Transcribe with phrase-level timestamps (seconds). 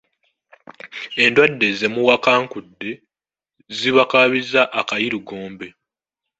[1.23, 2.91] Endwadde zemuwakankudde
[3.77, 5.67] zibakaabizza akayirigombe.